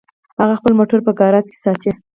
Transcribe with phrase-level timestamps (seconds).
[0.39, 1.91] هغه خپل موټر په ګراج کې ساتي